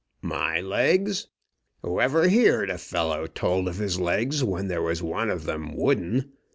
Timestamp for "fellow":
2.79-3.27